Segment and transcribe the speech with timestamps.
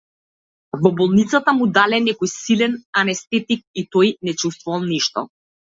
[0.85, 5.31] Во болницата му дале некој силен анестетик и тој не чувствувал ништо.